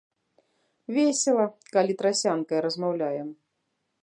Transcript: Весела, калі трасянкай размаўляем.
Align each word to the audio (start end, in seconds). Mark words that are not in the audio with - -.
Весела, 0.95 1.45
калі 1.75 1.93
трасянкай 2.01 2.59
размаўляем. 2.69 3.29